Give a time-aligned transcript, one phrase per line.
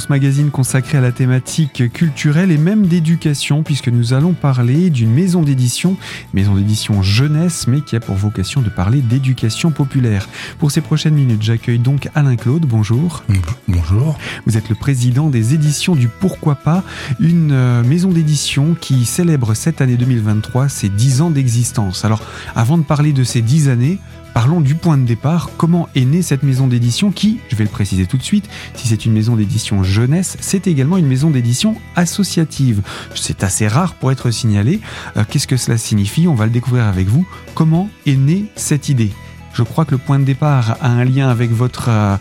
[0.00, 5.12] ce magazine consacré à la thématique culturelle et même d'éducation, puisque nous allons parler d'une
[5.12, 5.96] maison d'édition,
[6.32, 10.28] maison d'édition jeunesse, mais qui a pour vocation de parler d'éducation populaire.
[10.58, 12.64] Pour ces prochaines minutes, j'accueille donc Alain Claude.
[12.66, 13.22] Bonjour.
[13.68, 14.18] Bonjour.
[14.46, 16.82] Vous êtes le président des éditions du Pourquoi pas,
[17.20, 22.04] une euh, maison d'édition qui célèbre cette année 2023 ses 10 ans d'existence.
[22.04, 22.22] Alors,
[22.56, 23.98] avant de parler de ces 10 années,
[24.34, 27.70] Parlons du point de départ, comment est née cette maison d'édition qui, je vais le
[27.70, 31.76] préciser tout de suite, si c'est une maison d'édition jeunesse, c'est également une maison d'édition
[31.96, 32.82] associative.
[33.14, 34.80] C'est assez rare pour être signalé.
[35.16, 36.28] Euh, qu'est-ce que cela signifie?
[36.28, 37.26] On va le découvrir avec vous.
[37.54, 39.10] Comment est née cette idée?
[39.52, 42.16] Je crois que le point de départ a un lien avec euh, euh,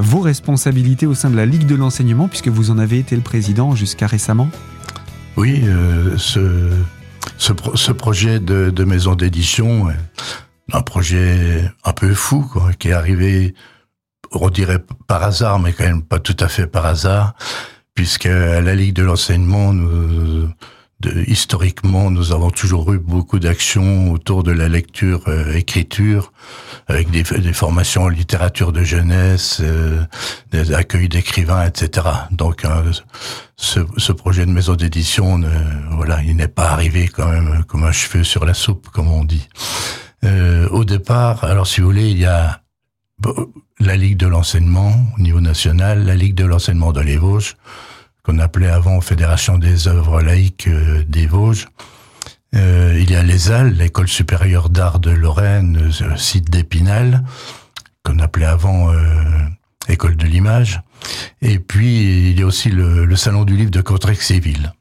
[0.00, 3.22] vos responsabilités au sein de la Ligue de l'enseignement, puisque vous en avez été le
[3.22, 4.50] président jusqu'à récemment.
[5.36, 5.64] Oui,
[6.16, 6.72] ce,
[7.92, 9.88] projet de maison d'édition
[10.72, 13.54] un projet un peu fou, quoi, qui est arrivé,
[14.32, 17.34] on dirait par hasard, mais quand même pas tout à fait par hasard,
[17.94, 19.72] puisque à la Ligue de l'enseignement,
[21.26, 25.60] historiquement, nous avons toujours eu beaucoup d'actions autour de la lecture, euh,
[26.88, 30.02] avec des, des, formations en littérature de jeunesse, euh,
[30.50, 32.06] des accueils d'écrivains, etc.
[32.30, 32.92] Donc, euh,
[33.56, 35.40] ce, ce, projet de maison d'édition,
[35.92, 39.24] voilà, il n'est pas arrivé quand même comme un cheveu sur la soupe, comme on
[39.24, 39.48] dit.
[40.24, 42.60] Euh, au départ, alors si vous voulez, il y a
[43.80, 47.56] la Ligue de l'enseignement au niveau national, la Ligue de l'enseignement de les Vosges,
[48.22, 51.68] qu'on appelait avant Fédération des œuvres laïques euh, des Vosges.
[52.54, 57.24] Euh, il y a l'ESAL, l'École supérieure d'art de Lorraine, euh, site d'Épinal,
[58.04, 58.92] qu'on appelait avant
[59.88, 60.82] École de l'image.
[61.40, 64.74] Et puis, il y a aussi le, Salon du livre de Contrex-et-Ville.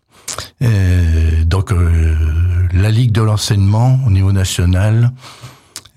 [1.45, 1.71] donc,
[2.73, 5.11] la Ligue de l'enseignement au niveau national,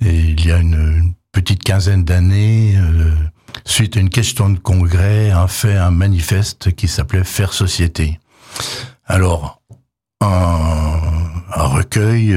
[0.01, 3.15] il y a une, petite quinzaine d'années, euh,
[3.67, 8.19] suite à une question de congrès, a fait un manifeste qui s'appelait Faire Société.
[9.05, 9.61] Alors,
[10.23, 10.99] un,
[11.51, 12.35] recueil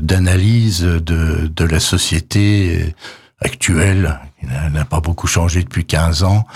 [0.00, 2.94] d'analyse de, de la société
[3.40, 6.46] actuelle, qui n'a pas beaucoup changé depuis 15 ans,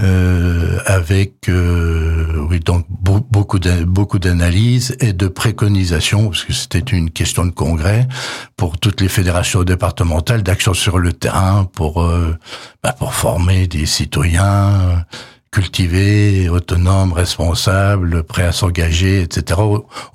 [0.00, 7.10] euh, avec euh, oui donc beaucoup beaucoup d'analyses et de préconisations parce que c'était une
[7.10, 8.08] question de congrès
[8.56, 12.34] pour toutes les fédérations départementales d'action sur le terrain pour euh,
[12.82, 15.04] bah, pour former des citoyens
[15.50, 19.60] cultivés, autonomes, responsables, prêts à s'engager, etc.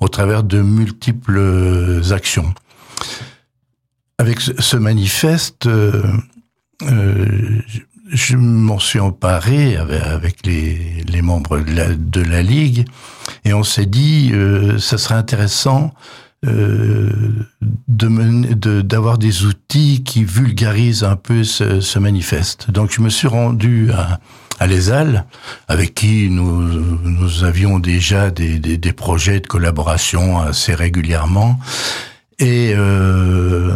[0.00, 2.54] Au, travers de multiples actions.
[4.18, 6.02] Avec ce, manifeste, euh,
[6.82, 7.60] euh
[8.10, 12.86] je m'en suis emparé avec, les, membres de la, Ligue
[13.44, 15.92] et on s'est dit euh, ça serait intéressant
[16.46, 17.10] euh,
[17.88, 22.70] d'avoir des outils qui vulgarisent un peu ce, manifeste.
[22.70, 24.20] Donc je me suis rendu à,
[24.60, 25.24] à l'ESAL,
[25.66, 31.58] avec qui nous, avions déjà des, des, des projets de collaboration assez régulièrement.
[32.38, 33.74] Et euh,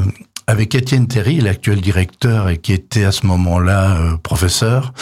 [0.50, 4.92] avec Étienne Terry, l'actuel directeur et qui était à ce moment-là euh, professeur,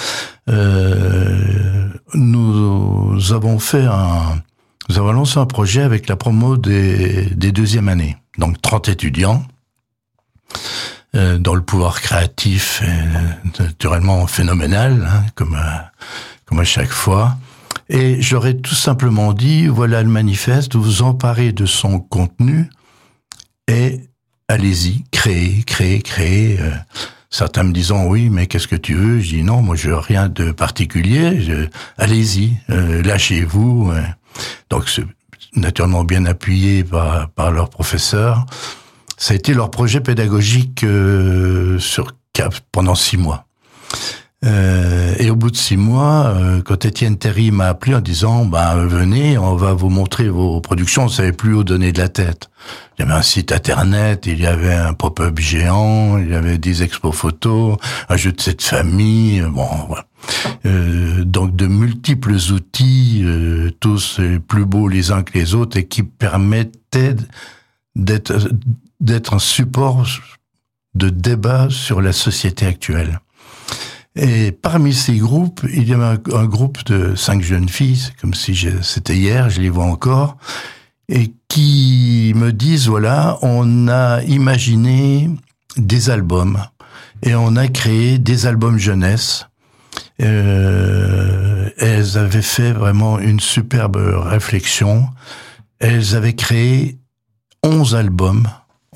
[0.51, 4.43] euh, nous avons fait un,
[4.91, 9.43] nous avons lancé un projet avec la promo des, des deuxièmes années, donc 30 étudiants.
[11.15, 15.93] Euh, dans le pouvoir créatif est naturellement phénoménal, hein, comme à,
[16.45, 17.39] comme à chaque fois.
[17.89, 22.69] Et j'aurais tout simplement dit, voilà le manifeste, vous emparez de son contenu
[23.67, 24.08] et
[24.49, 26.59] allez-y, créez, créez, créez.
[26.61, 26.71] Euh,
[27.31, 29.21] certains me disant oui, mais qu'est-ce que tu veux?
[29.21, 31.69] Je dis non, moi je veux rien de particulier.
[31.97, 33.93] Allez-y, euh, lâchez-vous.
[34.71, 35.05] Donc c'est
[35.55, 38.47] naturellement bien appuyé par, par leur professeur.
[39.17, 42.13] Ça a été leur projet pédagogique euh, sur
[42.71, 43.47] pendant six mois.
[44.45, 48.45] Euh, et au bout de six mois, euh, quand Étienne Terry m'a appelé en disant
[48.45, 52.09] bah, venez, on va vous montrer vos productions», on savait plus où donner de la
[52.09, 52.49] tête.
[52.97, 56.59] Il y avait un site internet, il y avait un pop-up géant, il y avait
[56.59, 57.79] des expos photos,
[58.09, 60.07] un jeu de cette famille, bon voilà.
[60.67, 65.87] Euh, donc de multiples outils, euh, tous plus beaux les uns que les autres, et
[65.87, 67.17] qui permettaient
[67.97, 70.07] d'être un support
[70.95, 73.21] de débat sur la société actuelle.
[74.21, 78.69] Et parmi ces groupes, il y avait un, groupe de cinq jeunes filles, comme si
[78.83, 80.37] c'était hier, je les vois encore,
[81.09, 85.31] et qui me disent, voilà, on a imaginé
[85.77, 86.59] des albums
[87.23, 89.47] et on a créé des albums jeunesse.
[90.21, 95.07] Euh, elles avaient fait vraiment une superbe réflexion.
[95.79, 96.99] Elles avaient créé
[97.63, 98.49] onze albums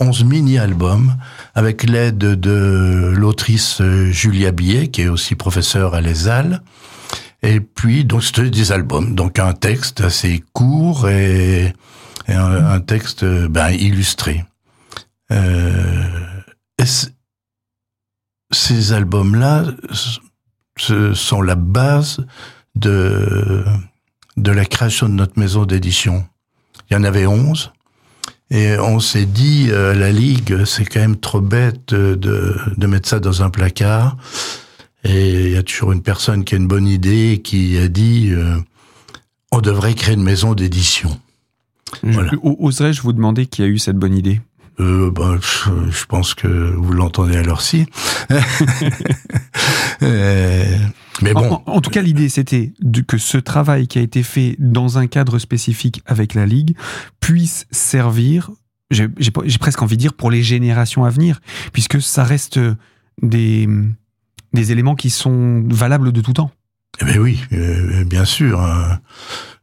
[0.03, 1.17] 11 mini-albums
[1.55, 6.63] avec l'aide de l'autrice euh, Julia Billet, qui est aussi professeure à l'ESAL.
[7.43, 9.15] Et puis, donc, c'était des albums.
[9.15, 11.73] Donc, un texte assez court et,
[12.29, 14.45] un, texte ben, illustré.
[15.33, 16.05] Euh,
[18.53, 19.65] ces albums-là
[20.79, 22.25] ce sont la base
[22.75, 23.65] de,
[24.37, 26.27] de la création de notre maison d'édition?
[26.91, 27.73] Il y en avait onze.
[28.53, 33.09] Et on s'est dit, euh, la Ligue, c'est quand même trop bête de, de mettre
[33.09, 34.19] ça dans un placard.
[35.05, 38.29] Et il y a toujours une personne qui a une bonne idée qui a dit,
[38.31, 38.59] euh,
[39.53, 41.19] on devrait créer une maison d'édition.
[42.03, 42.31] Voilà.
[42.43, 44.43] Oserais-je vous demander qui a eu cette bonne idée?
[44.81, 47.87] Euh, bah, je, pense que vous l'entendez alors si.
[51.67, 52.73] En, tout cas, l'idée, c'était
[53.07, 56.77] que ce travail qui a été fait dans un cadre spécifique avec la Ligue
[57.21, 58.51] puisse servir,
[58.91, 59.09] j'ai
[59.61, 61.41] presque envie de dire, pour les générations à venir,
[61.73, 62.59] puisque ça reste
[63.21, 63.69] des
[64.55, 66.51] éléments qui sont valables de tout temps.
[67.03, 68.61] Eh bien oui, euh, bien sûr.
[68.61, 69.01] Hein.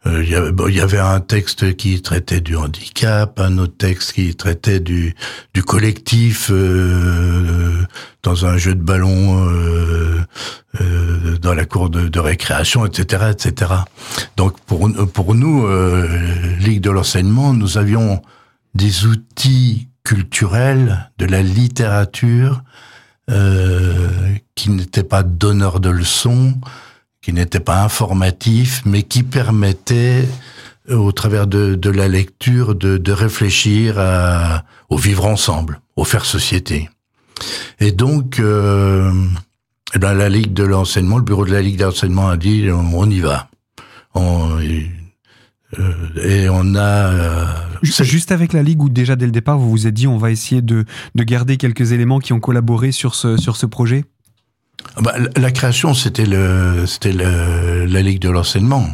[0.06, 0.24] Euh,
[0.70, 5.14] il y, avait un texte qui traitait du handicap, un autre texte qui traitait du,
[5.66, 7.86] collectif euh,
[8.24, 10.22] dans un jeu de ballon euh,
[10.80, 13.72] euh dans la cour de, de, récréation, etc., etc.
[14.38, 15.68] Donc pour pour nous,
[16.60, 18.22] Ligue de l'enseignement, nous avions
[18.76, 22.64] des outils culturels, de la littérature
[24.56, 26.56] qui n'étaient pas donneurs de leçons
[27.30, 30.28] qui n'était pas informatif, mais qui permettait,
[30.90, 33.98] euh, au travers de, de la lecture, de, de réfléchir
[34.90, 36.90] au vivre ensemble, au faire société.
[37.80, 39.14] Et donc, euh,
[39.94, 43.08] eh ben, la Ligue de l'enseignement, le bureau de la Ligue d'enseignement a dit, on
[43.08, 43.48] y va.
[44.18, 44.60] Euh,
[46.24, 46.80] et on a...
[46.80, 47.46] Euh,
[47.84, 50.32] Juste avec la Ligue, où déjà dès le départ, vous vous êtes dit, on va
[50.32, 50.84] essayer de,
[51.14, 54.04] de garder quelques éléments qui ont collaboré sur ce, sur ce projet?
[55.02, 58.88] Bah, la création, c'était le, c'était la Ligue de l'enseignement.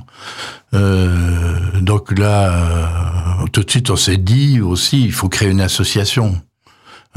[0.74, 5.62] Euh, donc là, euh, tout de suite, on s'est dit aussi, il faut créer une
[5.62, 6.42] association.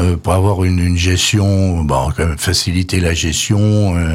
[0.01, 3.97] Euh, pour avoir une, une, gestion, bon, quand même faciliter la gestion.
[3.97, 4.15] Euh,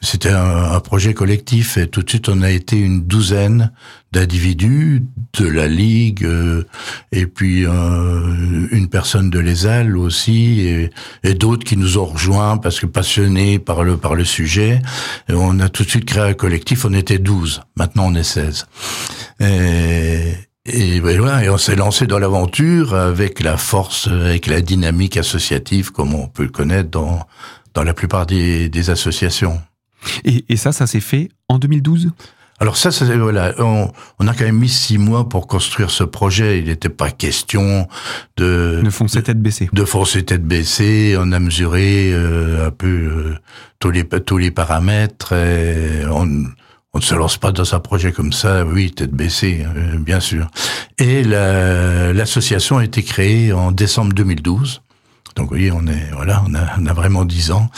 [0.00, 3.72] c'était un, un, projet collectif et tout de suite on a été une douzaine
[4.12, 5.02] d'individus
[5.36, 6.62] de la ligue euh,
[7.10, 10.90] et puis une personne de l'ESAL aussi et,
[11.24, 14.80] et d'autres qui nous ont rejoints parce que passionnés par le par le sujet.
[15.28, 16.84] Et on a tout de suite créé un collectif.
[16.84, 18.66] On était 12, maintenant on est 16.
[19.40, 20.34] Et,
[20.66, 25.92] et, voilà, et on s'est lancé dans l'aventure avec la force, avec la dynamique associative
[25.92, 27.20] comme on peut le connaître dans,
[27.74, 29.60] dans la plupart des, des associations.
[30.24, 32.10] Et, et ça, ça s'est fait en 2012
[32.58, 36.04] alors ça, ça voilà, on, on, a quand même mis six mois pour construire ce
[36.04, 36.58] projet.
[36.58, 37.86] Il n'était pas question
[38.38, 39.68] de de foncer tête baissée.
[39.74, 41.16] De foncer tête baissée.
[41.18, 43.34] On a mesuré euh, un peu euh,
[43.78, 45.34] tous les tous les paramètres.
[45.34, 46.46] Et on,
[46.96, 50.18] on ne se lance pas dans un projet comme ça, oui, tête baissée, euh, bien
[50.18, 50.46] sûr.
[50.96, 54.80] Et l'association a été créée en décembre 2012.
[55.36, 57.68] Donc, oui, on est, voilà, on a, on a vraiment dix ans.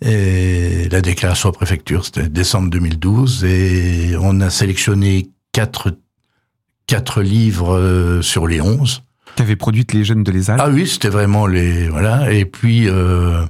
[0.00, 3.44] Et la déclaration à préfecture, c'était décembre 2012.
[3.44, 5.94] Et on a sélectionné quatre,
[6.86, 9.02] quatre livres euh, sur les onze.
[9.36, 12.32] Qu'avaient produites les jeunes de l'ESAL Ah oui, c'était vraiment les, voilà.
[12.32, 13.44] Et puis, euh,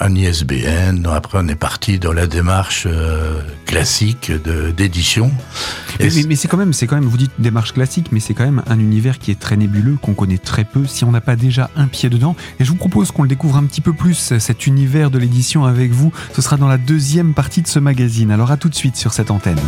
[0.00, 1.06] un ISBN.
[1.06, 4.30] Après, on est parti dans la démarche euh, classique
[4.76, 5.30] d'édition.
[6.00, 8.44] Mais, mais, c'est quand même, c'est quand même, vous dites démarche classique, mais c'est quand
[8.44, 11.36] même un univers qui est très nébuleux, qu'on connaît très peu, si on n'a pas
[11.36, 12.36] déjà un pied dedans.
[12.60, 15.64] Et je vous propose qu'on le découvre un petit peu plus, cet univers de l'édition
[15.64, 16.12] avec vous.
[16.34, 18.30] Ce sera dans la deuxième partie de ce magazine.
[18.30, 19.58] Alors à tout de suite sur cette antenne.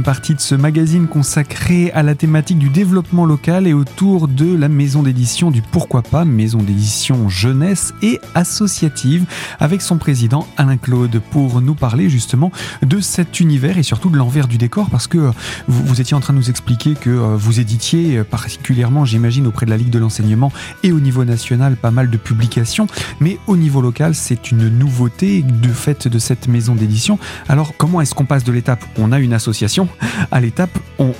[0.00, 4.68] Partie de ce magazine consacré à la thématique du développement local et autour de la
[4.68, 9.26] maison d'édition du Pourquoi pas, maison d'édition jeunesse et associative,
[9.60, 12.50] avec son président Alain Claude pour nous parler justement
[12.82, 15.30] de cet univers et surtout de l'envers du décor parce que euh,
[15.68, 19.66] vous, étiez en train de nous expliquer que euh, vous éditiez euh, particulièrement, j'imagine, auprès
[19.66, 20.50] de la Ligue de l'enseignement
[20.82, 22.88] et au niveau national pas mal de publications,
[23.20, 27.18] mais au niveau local c'est une nouveauté de fait de cette maison d'édition.
[27.48, 28.82] Alors comment est-ce qu'on passe de l'étape?
[28.98, 29.81] Où on a une association
[30.30, 31.12] à l'étape on,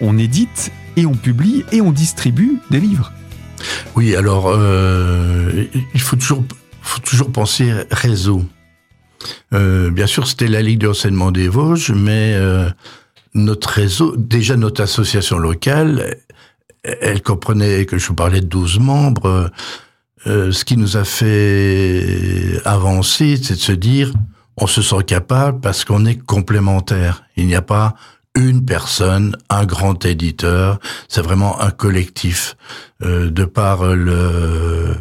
[0.00, 3.12] on, édite et on publie et on distribue des livres.
[3.96, 6.44] Oui, alors euh, il faut toujours,
[7.32, 8.44] penser réseau.
[9.52, 12.68] Euh, bien sûr, c'était la Ligue d'enseignement des Vosges, mais euh,
[13.34, 16.16] notre réseau, déjà notre association locale,
[16.84, 19.50] elle comprenait, que je vous parlais de 12 membres.
[20.24, 24.12] ce qui nous a fait avancer, c'est de se dire,
[24.60, 27.24] on se sent capable parce qu'on est complémentaire.
[27.36, 27.94] Il n'y a pas
[28.34, 32.56] une personne, un grand éditeur, c'est vraiment un collectif.
[33.02, 34.94] Euh, de par le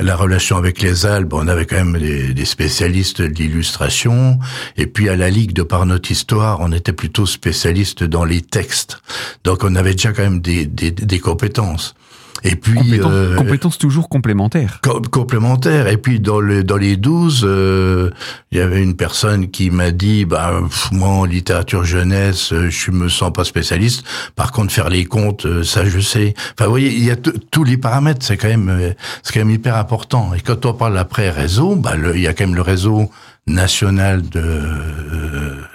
[0.00, 4.38] la relation avec les Alpes, on avait quand même des, spécialistes de l'illustration,
[4.76, 8.40] et puis à la Ligue, de par notre histoire, on était plutôt spécialistes dans les
[8.40, 9.00] textes.
[9.42, 11.96] Donc on avait déjà quand même des, des, des compétences.
[12.44, 14.80] Et puis euh, compétences toujours complémentaires.
[15.10, 15.88] complémentaires.
[15.88, 18.10] Et puis dans le dans les 12, euh,
[18.52, 20.60] il y avait une personne qui m'a dit bah
[20.92, 24.04] moi en littérature jeunesse, euh, je me sens pas spécialiste.
[24.36, 26.34] Par contre faire les comptes, euh, ça je sais.
[26.52, 29.50] Enfin vous voyez, il y a tous les paramètres, c'est quand même c'est quand même
[29.50, 30.32] hyper important.
[30.34, 33.10] Et quand on parle après réseau, bah il y a quand même le réseau
[33.46, 34.60] national de,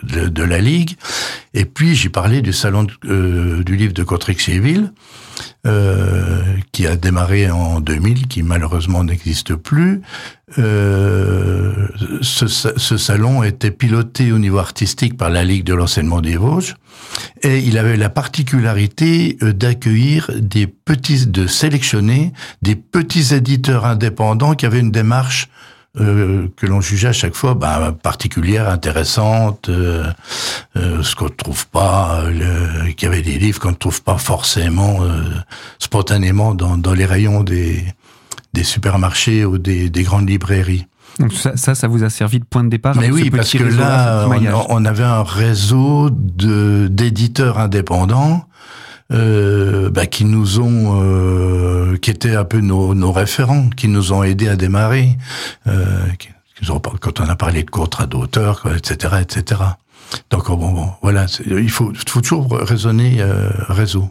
[0.04, 0.96] de, de la Ligue.
[1.54, 4.92] Et puis j'ai parlé du salon du livre de Cotrix-Civil
[5.66, 10.02] euh, qui a démarré en 2000, qui malheureusement n'existe plus.
[10.60, 11.88] Euh,
[12.22, 16.76] ce, ce, salon était piloté au niveau artistique par la Ligue de l'enseignement des Vosges
[17.42, 24.54] et il avait la particularité euh, d'accueillir des petits, de sélectionner des petits éditeurs indépendants
[24.54, 25.50] qui avaient une démarche
[26.02, 30.04] euh, que l'on jugeait à chaque fois bah, particulière, intéressante, euh,
[30.76, 32.24] euh, ce qu'on ne trouve pas,
[32.98, 35.02] qu'il y avait des livres qu'on ne trouve pas forcément
[35.78, 37.84] spontanément dans, dans, les rayons des,
[38.54, 40.88] des supermarchés ou des, des grandes librairies.
[41.20, 43.64] Donc ça, ça, ça, vous a servi de point de départ Mais oui, parce que
[43.64, 48.48] là, on, on, avait un réseau de d'éditeurs indépendants
[49.14, 54.14] euh, bah, qui nous ont, euh, qui étaient un peu nos, nos, référents, qui nous
[54.14, 55.18] ont aidés à démarrer.
[55.68, 56.30] Euh, qui,
[57.02, 59.62] quand on a parlé de contrat d'auteur, etc., etc.
[60.30, 64.10] Donc bon, bon voilà, il faut, faut toujours raisonner euh, réseau.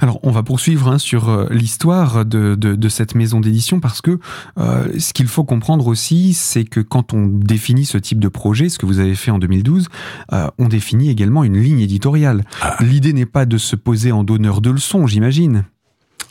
[0.00, 4.18] Alors, on va poursuivre hein, sur euh, l'histoire de, de, cette maison d'édition parce que
[4.58, 8.68] euh, ce qu'il faut comprendre aussi, c'est que quand on définit ce type de projet,
[8.68, 9.88] ce que vous avez fait en 2012,
[10.32, 12.44] euh, on définit également une ligne éditoriale.
[12.60, 12.76] Ah.
[12.80, 15.64] L'idée n'est pas de se poser en donneur de leçons, j'imagine.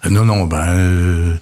[0.09, 1.39] Non, non, ben,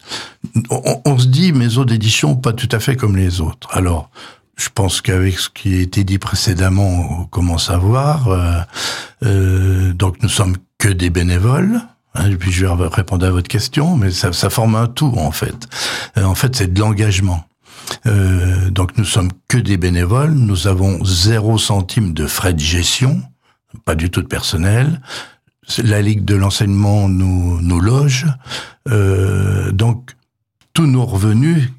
[0.70, 3.68] on, on, se dit maison d'édition pas tout à fait comme les autres.
[3.72, 4.12] Alors,
[4.56, 8.68] je pense qu'avec ce qui a été dit précédemment, on commence à voir.
[9.24, 11.82] donc, nous sommes que des bénévoles.
[12.14, 15.32] Hein, et je vais répondre à votre question, mais ça, ça forme un tout en
[15.32, 15.68] fait.
[16.18, 17.46] Euh, en fait, c'est de l'engagement.
[18.06, 23.22] Euh, donc nous sommes que des bénévoles, nous avons zéro centime de frais de gestion,
[23.86, 25.02] pas du tout de personnel.
[25.84, 28.28] La Ligue de l'enseignement nous, nous loge.
[28.90, 30.16] Euh, donc
[30.74, 31.70] tous nos revenus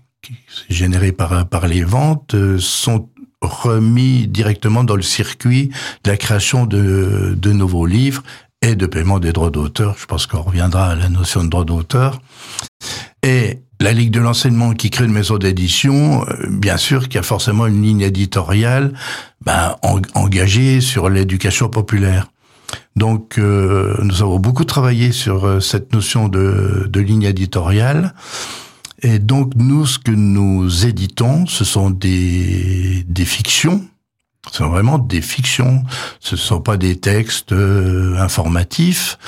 [0.69, 3.09] générés par, par les ventes euh, sont
[3.41, 5.71] remis directement dans le circuit
[6.05, 8.23] de la création de, de nouveaux livres
[8.63, 9.97] et de paiement des droits d'auteur.
[9.99, 12.21] Je pense qu'on reviendra à la notion de droit d'auteur.
[13.23, 17.19] Et la Ligue de l'enseignement qui crée une maison d'édition, euh, bien sûr qu'il y
[17.19, 18.95] a forcément une ligne éditoriale
[19.45, 19.77] ben,
[20.15, 22.29] engagée sur l'éducation populaire.
[22.95, 28.15] Donc euh, nous avons beaucoup travaillé sur euh, cette notion de, de ligne éditoriale.
[29.03, 33.85] Et donc nous, ce que nous éditons, ce sont des, des fictions
[34.51, 35.85] ce sont vraiment des fictions.
[36.21, 39.19] Ce ne sont pas des textes euh, informatifs.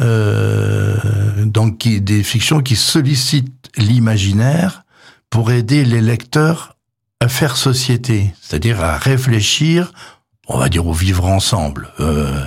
[0.00, 0.96] Euh,
[1.44, 4.82] donc qui, des fictions qui sollicitent l'imaginaire
[5.30, 6.76] pour aider les lecteurs
[7.20, 9.92] à faire société, c'est-à-dire à réfléchir,
[10.48, 11.88] on va dire au vivre ensemble.
[12.00, 12.44] Euh,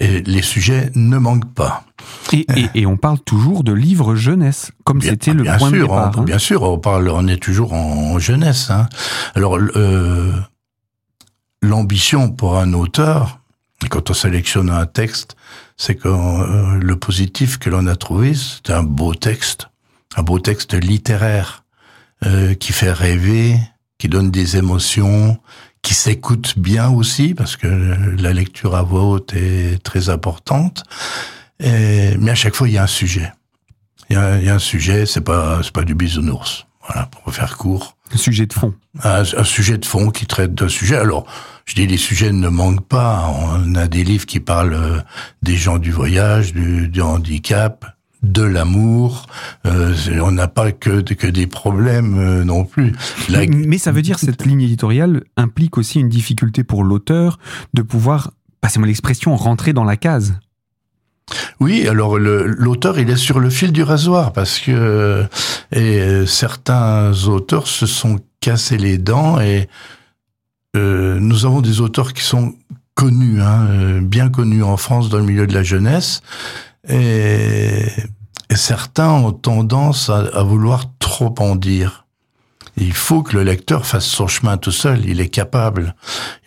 [0.00, 1.84] et les sujets ne manquent pas.
[2.32, 5.80] Et, et, et, on parle toujours de livres jeunesse, comme c'était le point sûr, de
[5.82, 6.12] départ.
[6.16, 6.24] On, hein.
[6.24, 8.70] Bien sûr, on parle, on est toujours en, jeunesse.
[8.70, 8.88] Hein.
[9.34, 10.32] Alors, euh,
[11.64, 13.40] l'ambition pour un auteur,
[13.90, 15.36] quand on sélectionne un texte,
[15.76, 19.68] c'est que euh, le positif que l'on a trouvé, c'est un beau texte,
[20.16, 21.64] un beau texte littéraire
[22.24, 23.58] euh, qui fait rêver,
[23.98, 25.38] qui donne des émotions,
[25.82, 30.84] qui s'écoute bien aussi parce que la lecture à voix haute est très importante.
[31.60, 33.32] Et, mais à chaque fois, il y a un sujet.
[34.08, 36.66] Il y a, il y a un sujet, c'est pas c'est pas du bisounours.
[36.86, 37.96] Voilà, pour faire court.
[38.12, 38.74] Un sujet de fond.
[39.02, 40.96] Un, un sujet de fond qui traite d'un sujet.
[40.96, 41.26] Alors,
[41.64, 43.32] je dis les sujets ne manquent pas.
[43.56, 45.00] On a des livres qui parlent euh,
[45.42, 47.86] des gens du voyage, du, du handicap,
[48.22, 49.26] de l'amour.
[49.66, 52.92] Euh, on n'a pas que, que des problèmes euh, non plus.
[53.28, 57.38] Mais ça veut dire cette ligne éditoriale implique aussi une difficulté pour l'auteur
[57.72, 60.34] de pouvoir, passez-moi l'expression, rentrer dans la case.
[61.58, 65.24] Oui, alors l'auteur il est sur le fil du rasoir parce que
[65.72, 69.68] et certains auteurs se sont cassés les dents et
[70.76, 72.54] euh, nous avons des auteurs qui sont
[72.94, 76.22] connus, hein, euh, bien connus en France dans le milieu de la jeunesse,
[76.88, 77.86] et,
[78.54, 82.03] certains ont tendance à, vouloir trop en dire.
[82.76, 85.04] Il faut que le lecteur fasse son chemin tout seul.
[85.06, 85.94] Il est capable.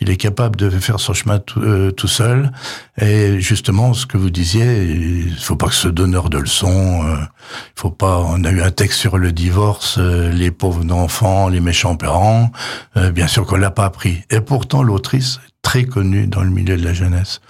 [0.00, 2.52] Il est capable de faire son chemin tout, euh, tout seul.
[3.00, 7.02] Et justement, ce que vous disiez, il faut pas que ce donneur de leçons.
[7.06, 8.18] Euh, il faut pas.
[8.18, 12.52] On a eu un texte sur le divorce, euh, les pauvres enfants, les méchants parents.
[12.96, 14.22] Euh, bien sûr qu'on l'a pas appris.
[14.30, 17.40] Et pourtant, l'autrice très connue dans le milieu de la jeunesse.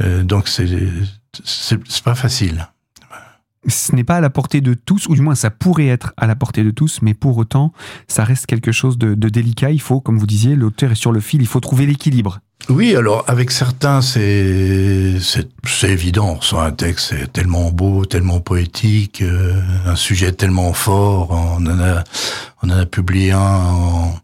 [0.00, 0.66] donc c'est
[1.44, 2.68] c'est pas facile
[3.68, 6.26] ce n'est pas à la portée de tous, ou du moins ça pourrait être à
[6.26, 7.72] la portée de tous, mais pour autant,
[8.08, 9.70] ça reste quelque chose de, délicat.
[9.70, 12.40] Il faut, comme vous disiez, l'auteur est sur le fil, il faut trouver l'équilibre.
[12.68, 16.40] Oui, alors avec certains, c'est c'est évident.
[16.40, 21.30] Soit un texte est tellement beau, tellement poétique, euh, un sujet tellement fort.
[21.30, 22.02] On en a
[22.62, 24.14] on en a publié un en,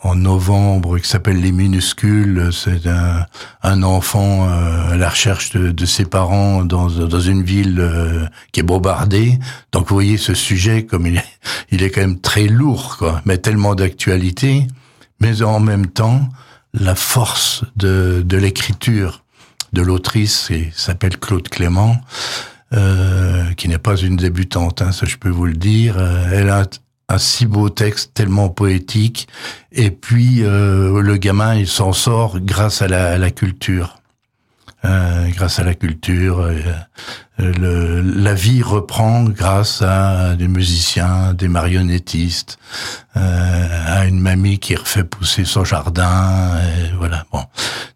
[0.00, 2.50] en novembre qui s'appelle Les Minuscules.
[2.52, 3.26] C'est un,
[3.62, 8.26] un, enfant euh, à la recherche de, de, ses parents dans, dans une ville euh,
[8.52, 9.38] qui est bombardée.
[9.72, 11.24] Donc vous voyez ce sujet comme il est,
[11.70, 14.66] il est quand même très lourd, quoi, mais tellement d'actualité.
[15.20, 16.28] Mais en même temps,
[16.74, 19.24] la force de, de l'écriture
[19.72, 21.96] de l'autrice, qui s'appelle Claude Clément,
[22.72, 25.98] euh, qui n'est pas une débutante, hein, ça je peux vous le dire.
[26.32, 26.64] elle a
[27.08, 29.28] un si beau texte tellement poétique.
[29.72, 33.98] Et puis euh, le gamin il s'en sort grâce à la, à la culture
[34.84, 36.54] euh, grâce à la culture euh,
[37.38, 42.58] le, la vie reprend grâce à des musiciens des marionnettistes
[43.16, 47.42] euh, à une mamie qui refait pousser son jardin et voilà bon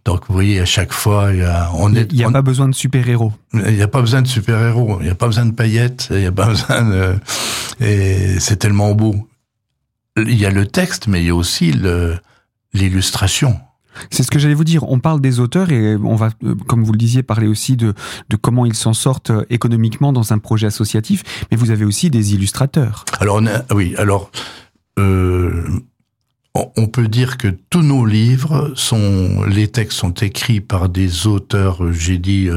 [0.05, 2.43] donc vous voyez à chaque fois il y a on est il n'y a pas
[2.43, 5.15] besoin de super héros il n'y a pas besoin de super héros il n'y a
[5.15, 7.17] pas besoin de paillettes il n'y a pas besoin de
[7.81, 9.29] et c'est tellement beau.
[10.17, 11.75] Il y a le texte, mais il y a aussi
[12.73, 13.61] l'illustration.
[14.11, 14.89] C'est ce que j'allais vous dire.
[14.89, 17.95] On parle des auteurs et on va, euh, comme vous le disiez, parler aussi de,
[18.41, 21.23] comment ils s'en sortent euh, économiquement dans un projet associatif.
[21.51, 23.05] Mais vous avez aussi des illustrateurs.
[23.21, 24.31] Alors on a, oui, alors
[24.99, 25.65] euh,
[26.55, 31.93] on peut dire que tous nos livres sont, les textes sont écrits par des auteurs,
[31.93, 32.49] j'ai dit.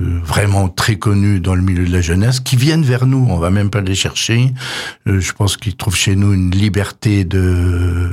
[0.00, 3.26] Vraiment très connus dans le milieu de la jeunesse, qui viennent vers nous.
[3.28, 4.54] On va même pas les chercher.
[5.06, 8.12] Je pense qu'ils trouvent chez nous une liberté de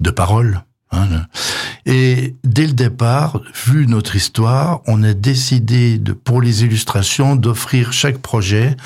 [0.00, 0.62] de parole.
[0.92, 1.26] Hein.
[1.86, 8.18] Et dès le départ, vu notre histoire, on a décidé pour les illustrations, d'offrir chaque
[8.18, 8.76] projet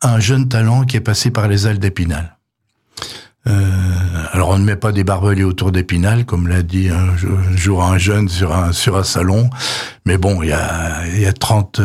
[0.00, 2.36] à un jeune talent qui est passé par les ailes d'Épinal.
[3.46, 3.52] Euh,
[4.32, 7.16] alors on ne met pas des barbelés autour d'Épinal, comme l'a dit un
[7.56, 9.48] jour un jeune sur un sur un salon,
[10.04, 11.80] mais bon, il y a y a 30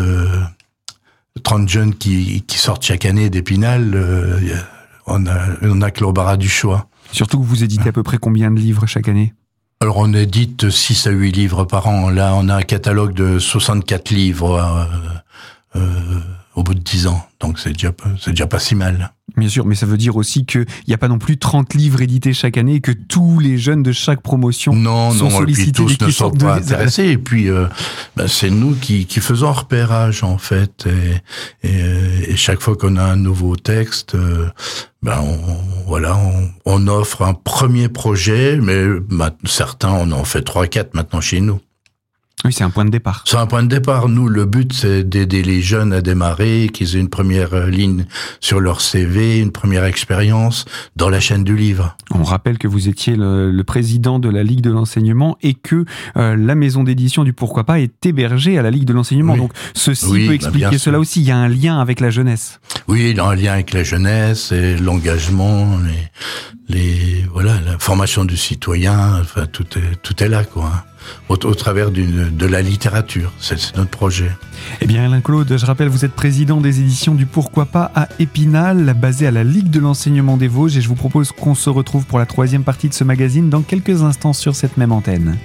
[1.43, 3.91] 30 jeunes qui qui sortent chaque année d'Épinal.
[3.95, 4.39] Euh,
[5.07, 6.89] on a on a que l'embarras du choix.
[7.11, 9.33] Surtout que vous éditez à peu près combien de livres chaque année?
[9.81, 12.09] Alors on édite 6 à 8 livres par an.
[12.09, 14.55] Là, on a un catalogue de 64 livres
[15.75, 16.19] euh, euh,
[16.55, 17.21] au bout de 10 ans.
[17.39, 19.11] Donc c'est déjà, c'est déjà pas si mal.
[19.37, 22.01] Bien sûr, mais ça veut dire aussi qu'il n'y a pas non plus 30 livres
[22.01, 25.83] édités chaque année et que tous les jeunes de chaque promotion non, sont non, sollicités.
[25.83, 27.05] Puis tous ne sont pas intéressés.
[27.05, 27.65] Et puis, euh,
[28.15, 30.87] ben, c'est nous qui, qui faisons repérage, en fait.
[31.63, 34.49] Et, et, et chaque fois qu'on a un nouveau texte, euh,
[35.03, 40.43] ben, on, voilà, on, on, offre un premier projet, mais ben, certains, on en fait
[40.43, 41.59] trois, quatre maintenant chez nous.
[42.43, 43.23] Oui, c'est un point de départ.
[43.25, 44.07] C'est un point de départ.
[44.07, 48.05] Nous, le but, c'est d'aider les jeunes à démarrer, qu'ils aient une première euh, ligne
[48.39, 51.97] sur leur CV, une première expérience dans la chaîne du livre.
[52.11, 55.85] On rappelle que vous étiez le, président de la Ligue de l'enseignement et que
[56.17, 59.35] euh, la maison d'édition du Pourquoi pas est hébergée à la Ligue de l'enseignement.
[59.37, 61.21] Donc, ceci peut bah, expliquer cela aussi.
[61.21, 62.59] Il y a un lien avec la jeunesse.
[62.87, 67.79] Oui, il y a un lien avec la jeunesse et l'engagement, les, les, voilà, la
[67.79, 69.19] formation du citoyen.
[69.19, 70.85] Enfin, tout est, tout est là, quoi
[71.29, 73.31] au, travers de la littérature.
[73.39, 74.31] C'est notre projet.
[74.81, 78.07] Eh bien, Alain Claude, je rappelle, vous êtes président des éditions du Pourquoi pas à
[78.19, 81.69] Épinal, basé à la Ligue de l'enseignement des Vosges, et je vous propose qu'on se
[81.69, 85.37] retrouve pour la troisième partie de ce magazine dans quelques instants sur cette même antenne.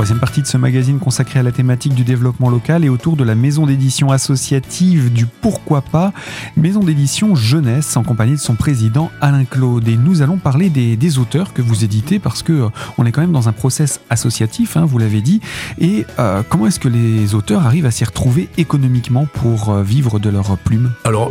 [0.00, 3.22] Troisième partie de ce magazine consacré à la thématique du développement local et autour de
[3.22, 6.14] la maison d'édition associative du Pourquoi pas,
[6.56, 9.86] maison d'édition jeunesse en compagnie de son président Alain Claude.
[9.88, 13.20] Et nous allons parler des, auteurs que vous éditez parce que euh, on est quand
[13.20, 15.42] même dans un process associatif, hein, vous l'avez dit.
[15.78, 20.18] Et euh, comment est-ce que les auteurs arrivent à s'y retrouver économiquement pour euh, vivre
[20.18, 20.92] de leur plume?
[21.04, 21.30] Alors,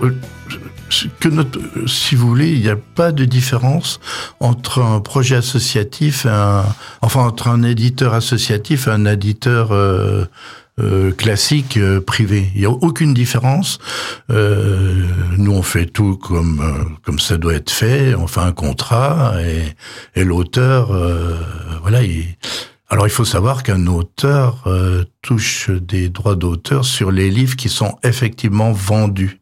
[1.20, 4.00] que notre, si vous voulez, il n'y a pas de différence
[4.40, 6.66] entre un projet associatif, et un,
[7.02, 10.26] enfin entre un éditeur associatif et un éditeur euh,
[10.80, 12.52] euh, classique euh, privé.
[12.56, 13.80] Il n'y a aucune différence.
[14.30, 15.06] Euh,
[15.38, 18.16] nous, on fait tout comme euh, comme ça doit être fait.
[18.16, 19.76] On fait un contrat et,
[20.20, 20.92] et l'auteur,
[21.82, 22.04] voilà.
[22.04, 22.26] Il...
[22.92, 24.68] Alors, il faut savoir qu'un auteur
[25.22, 29.39] touche des droits d'auteur sur les livres qui sont effectivement vendus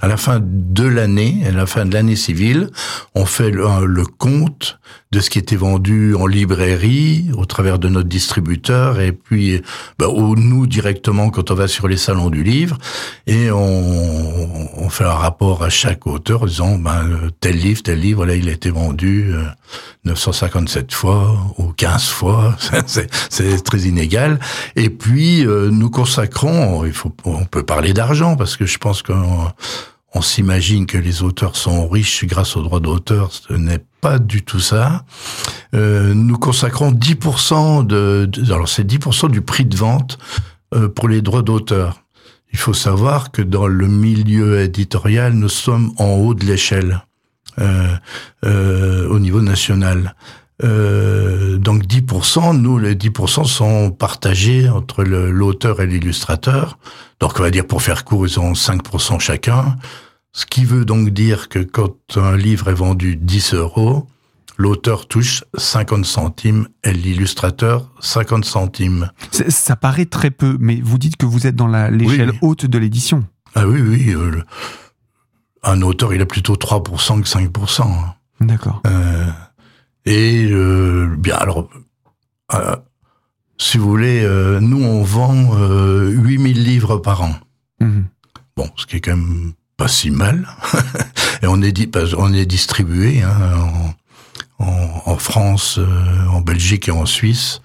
[0.00, 2.70] à la fin de l'année, à la fin de l'année civile,
[3.14, 4.78] on fait le, compte
[5.12, 9.60] de ce qui était vendu en librairie au travers de notre distributeur et puis
[9.98, 12.78] bah, ou nous directement quand on va sur les salons du livre
[13.26, 18.24] et on, on fait un rapport à chaque auteur disant ben, tel livre, tel livre,
[18.24, 19.32] là il a été vendu
[20.04, 24.38] 957 euh, fois ou 15 fois, c'est très inégal.
[24.76, 29.02] Et puis euh, nous consacrons, il faut, on peut parler d'argent parce que je pense
[29.02, 29.48] qu'on
[30.12, 34.42] on s'imagine que les auteurs sont riches grâce aux droits d'auteur, ce n'est pas du
[34.42, 35.04] tout ça.
[35.74, 40.18] Euh, nous consacrons 10% de, alors c'est 10% du prix de vente
[40.74, 42.02] euh, pour les droits d'auteur.
[42.52, 47.04] Il faut savoir que dans le milieu éditorial, nous sommes en haut de l'échelle
[47.60, 50.16] euh, au niveau national.
[50.62, 56.78] Euh, donc 10%, nous les 10% sont partagés entre l'auteur et l'illustrateur.
[57.18, 59.76] Donc on va dire pour faire court, ils ont 5% chacun.
[60.32, 64.06] Ce qui veut donc dire que quand un livre est vendu 10 euros,
[64.56, 69.10] l'auteur touche 50 centimes et l'illustrateur 50 centimes.
[69.48, 73.24] Ça paraît très peu, mais vous dites que vous êtes dans l'échelle haute de l'édition.
[73.54, 74.10] Ah oui, oui.
[74.10, 74.42] Euh,
[75.62, 77.84] un auteur, il a plutôt 3% que 5%.
[78.40, 78.82] D'accord.
[78.86, 79.26] Euh,
[80.06, 81.68] et euh, bien, alors,
[82.54, 82.76] euh,
[83.58, 87.34] si vous voulez, euh, nous, on vend 8000 livres par an.
[87.80, 88.06] Mhm.
[88.56, 90.48] Bon, ce qui est quand même pas si mal.
[91.42, 93.92] et on est, on est distribué hein,
[94.58, 95.78] en, en, France,
[96.30, 97.62] en Belgique et en Suisse.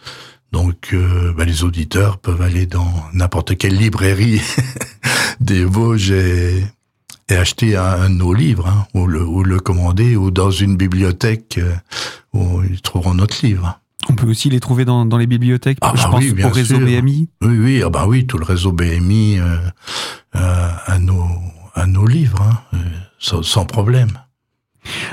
[0.51, 0.95] Donc,
[1.35, 4.41] bah, les auditeurs peuvent aller dans n'importe quelle librairie
[5.41, 6.63] des Vosges et,
[7.29, 10.77] et acheter un, de nos livres, hein, ou, le, ou le commander, ou dans une
[10.77, 11.73] bibliothèque euh,
[12.33, 13.79] où ils trouveront notre livre.
[14.09, 16.49] On peut aussi les trouver dans, dans les bibliothèques, ah je bah pense oui, au
[16.49, 17.29] réseau BMI.
[17.41, 19.57] Oui, oui, ah bah oui, tout le réseau BMI euh,
[20.35, 21.25] euh, à, nos,
[21.73, 22.41] à nos livres,
[22.73, 22.77] hein,
[23.17, 24.11] sans, sans problème.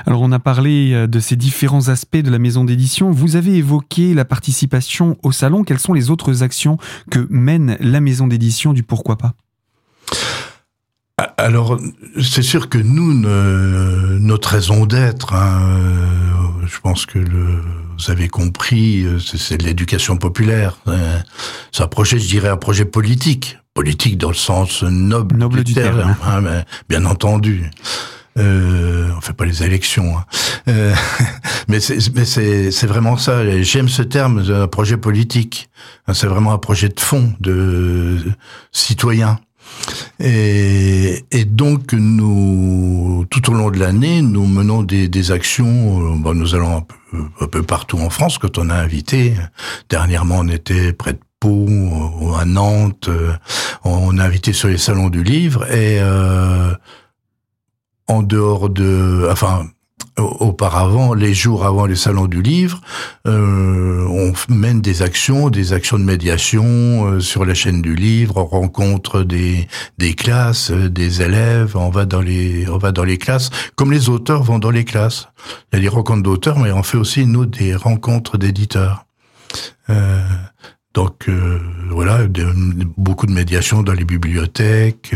[0.05, 3.11] Alors on a parlé de ces différents aspects de la maison d'édition.
[3.11, 5.65] Vous avez évoqué la participation au salon.
[5.65, 6.77] Quelles sont les autres actions
[7.11, 9.33] que mène la maison d'édition du Pourquoi pas?
[11.37, 11.79] Alors,
[12.21, 13.13] c'est sûr que nous,
[14.19, 17.63] notre raison d'être, hein, euh, je pense que le,
[17.99, 20.79] vous avez compris, euh, c'est l'éducation populaire.
[20.87, 21.23] Hein.
[21.71, 23.59] C'est un projet, je dirais, un projet politique.
[23.75, 27.71] Politique dans le sens noble, du, terme, hein, bien entendu.
[28.39, 30.25] Euh, on fait pas les élections, hein.
[30.69, 30.95] euh,
[31.69, 33.63] mais c'est vraiment ça.
[33.63, 35.71] J'aime ce terme, un projet politique.
[36.13, 38.19] C'est vraiment un projet de fond, de
[38.73, 39.39] citoyen.
[40.21, 46.13] Et, donc, nous, tout au long de l'année, nous menons des, actions.
[46.13, 46.87] Euh, bon, nous allons
[47.41, 49.35] un peu, partout en France quand on a invité.
[49.89, 51.67] Dernièrement, on était près de Pau,
[52.39, 53.09] à Nantes.
[53.09, 53.33] Euh,
[53.85, 56.73] on a invité sur les salons du livre et euh,
[58.07, 59.67] en dehors de, enfin,
[60.19, 62.81] auparavant, les jours avant les salons du livre,
[63.27, 68.37] euh, on mène des actions, des actions de médiation euh, sur la chaîne du livre,
[68.37, 73.05] on rencontre des, des classes, euh, des élèves, on va dans les on va dans
[73.05, 75.29] les classes, comme les auteurs vont dans les classes.
[75.73, 79.07] Il y a des rencontres d'auteurs, mais on fait aussi nous des rencontres d'éditeurs.
[79.89, 80.21] Euh,
[80.95, 81.27] donc
[81.91, 82.19] voilà,
[82.99, 85.15] beaucoup de médiation dans les bibliothèques.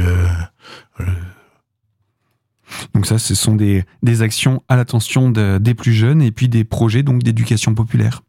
[2.95, 6.65] Donc ça, ce sont des, des actions à l'attention des plus jeunes et puis des
[6.65, 8.23] projets donc d'éducation populaire.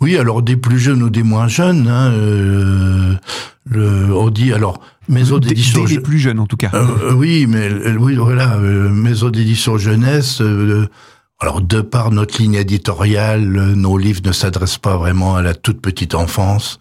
[0.00, 1.88] Oui, alors des plus jeunes ou des moins jeunes.
[1.88, 3.14] Hein, euh,
[3.64, 5.84] le, on dit alors maison d'édition.
[5.84, 6.70] Des, des, plus jeunes en tout cas.
[6.74, 10.40] Euh, oui, mais oui, voilà, euh, maison d'édition jeunesse.
[10.40, 10.88] Euh,
[11.38, 15.82] alors, de par notre ligne éditoriale, nos livres ne s'adressent pas vraiment à la toute
[15.82, 16.80] petite enfance.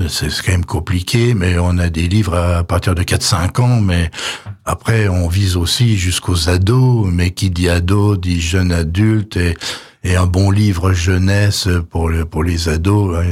[0.00, 3.80] Euh, c'est quand même compliqué, mais on a des livres à partir de 4-5 ans,
[3.80, 4.10] mais
[4.64, 10.26] après, on vise aussi jusqu'aux ados, mais qui dit ado dit jeune adulte, et, un
[10.26, 13.24] bon livre jeunesse pour, pour les ados, hein,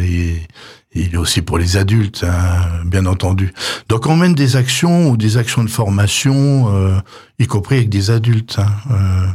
[0.93, 3.53] il est aussi pour les adultes, hein, bien entendu.
[3.89, 7.01] Donc on mène des actions ou des actions de formation, euh,
[7.41, 8.59] y compris avec des adultes.
[8.61, 9.27] Hein, euh,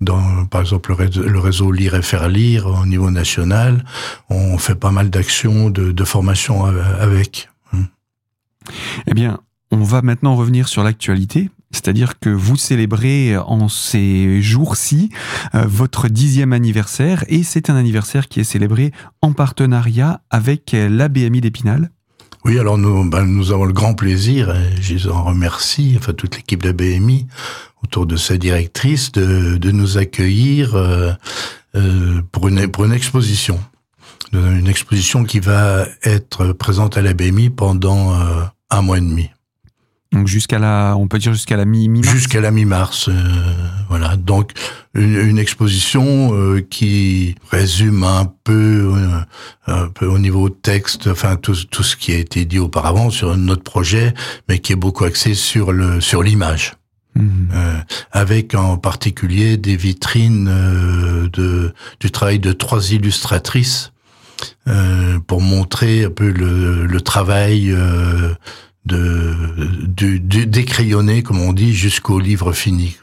[0.00, 3.84] dans, par exemple, le réseau, Lire et faire lire au niveau national,
[4.30, 7.48] on fait pas mal d'actions de, de, formation avec.
[7.72, 7.84] Hein.
[9.06, 11.50] Eh bien, on va maintenant revenir sur l'actualité.
[11.70, 15.10] C'est-à-dire que vous célébrez en ces jours-ci
[15.54, 21.08] euh, votre dixième anniversaire et c'est un anniversaire qui est célébré en partenariat avec la
[21.08, 21.90] BMI d'Épinal.
[22.44, 26.12] Oui, alors nous, ben, nous avons le grand plaisir, et je les en remercie, enfin
[26.12, 27.26] toute l'équipe de la BMI,
[27.82, 31.12] autour de sa directrice, de, de nous accueillir euh,
[31.74, 33.60] euh, pour, une, pour une exposition.
[34.32, 39.30] Une exposition qui va être présente à la BMI pendant euh, un mois et demi.
[40.12, 42.08] Donc jusqu'à la, on peut dire jusqu'à la mi-mars?
[42.08, 43.12] Jusqu'à la mi-mars, euh,
[43.90, 44.16] voilà.
[44.16, 44.52] Donc
[44.94, 49.20] une, une exposition euh, qui résume un peu, euh,
[49.66, 53.36] un peu au niveau texte, enfin tout, tout ce qui a été dit auparavant sur
[53.36, 54.14] notre projet,
[54.48, 56.77] mais qui est beaucoup axé sur le sur l'image.
[57.18, 57.48] Mhm.
[57.52, 57.78] Euh,
[58.12, 63.92] avec en particulier des vitrines euh, de, du travail de trois illustratrices
[64.68, 67.74] euh, pour montrer un peu le, travail
[68.86, 69.34] de,
[69.86, 72.96] du, du décrayonné, comme on dit, jusqu'au livre fini.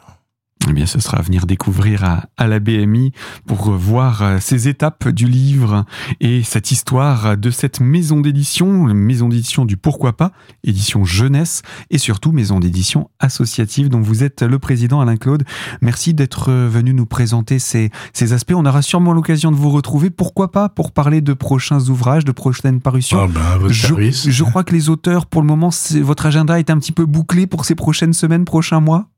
[0.67, 3.11] Eh bien, ce sera à venir découvrir à, à la BMI
[3.45, 5.85] pour voir euh, ces étapes du livre
[6.19, 10.31] et cette histoire de cette maison d'édition, maison d'édition du Pourquoi pas,
[10.63, 15.43] édition jeunesse et surtout maison d'édition associative dont vous êtes le président Alain Claude.
[15.81, 18.53] Merci d'être venu nous présenter ces, ces aspects.
[18.55, 20.09] On aura sûrement l'occasion de vous retrouver.
[20.09, 23.19] Pourquoi pas pour parler de prochains ouvrages, de prochaines parutions.
[23.21, 25.69] Ah ben, Je, je crois que les auteurs, pour le moment,
[26.01, 29.09] votre agenda est un petit peu bouclé pour ces prochaines semaines, prochains mois.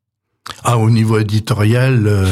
[0.64, 2.26] Ah, au niveau éditorial, euh,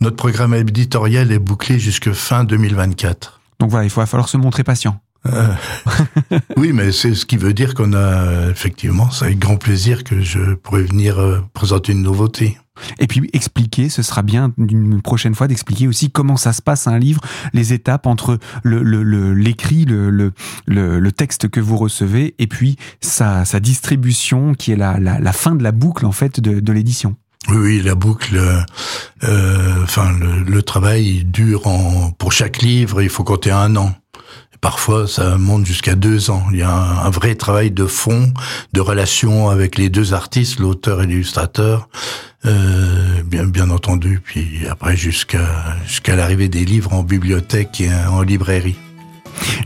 [0.00, 3.40] notre programme éditorial est bouclé jusque fin 2024.
[3.58, 5.00] Donc voilà, il va falloir se montrer patient.
[5.26, 5.48] Euh,
[6.56, 10.22] oui, mais c'est ce qui veut dire qu'on a effectivement, c'est avec grand plaisir que
[10.22, 12.58] je pourrais venir euh, présenter une nouveauté.
[12.98, 16.86] Et puis expliquer, ce sera bien une prochaine fois d'expliquer aussi comment ça se passe
[16.86, 17.20] un livre,
[17.52, 20.32] les étapes entre l'écrit, le, le,
[20.66, 25.18] le, le texte que vous recevez, et puis sa, sa distribution qui est la, la,
[25.18, 27.16] la fin de la boucle en fait de, de l'édition.
[27.48, 28.60] Oui, la boucle, euh,
[29.24, 33.94] euh, enfin, le, travail il dure en, pour chaque livre, il faut compter un an.
[34.60, 36.44] Parfois, ça monte jusqu'à deux ans.
[36.52, 38.30] Il y a un, un vrai travail de fond,
[38.74, 41.88] de relation avec les deux artistes, l'auteur et l'illustrateur,
[42.44, 44.20] euh, bien, bien entendu.
[44.22, 48.76] Puis après, jusqu'à jusqu'à l'arrivée des livres en bibliothèque et en librairie.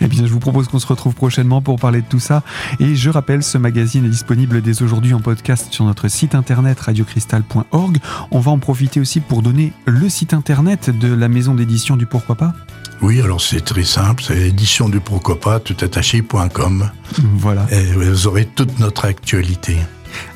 [0.00, 2.42] Eh bien, je vous propose qu'on se retrouve prochainement pour parler de tout ça.
[2.80, 6.80] Et je rappelle, ce magazine est disponible dès aujourd'hui en podcast sur notre site internet
[6.80, 7.98] radiocristal.org.
[8.30, 12.06] On va en profiter aussi pour donner le site internet de la maison d'édition du
[12.06, 12.54] Pourquoi pas.
[13.02, 16.90] Oui, alors c'est très simple, c'est édition du Procopa, toutattaché.com.
[17.34, 17.66] Voilà.
[17.70, 19.76] Et vous aurez toute notre actualité.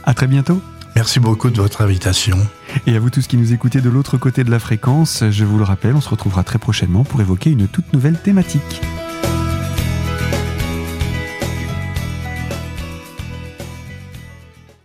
[0.05, 0.61] À très bientôt.
[0.97, 2.37] Merci beaucoup de votre invitation.
[2.87, 5.57] Et à vous tous qui nous écoutez de l'autre côté de la fréquence, je vous
[5.57, 8.83] le rappelle, on se retrouvera très prochainement pour évoquer une toute nouvelle thématique.